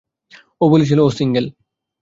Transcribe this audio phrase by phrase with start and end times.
[0.61, 1.45] ও বলেছিল ও সিংগেল।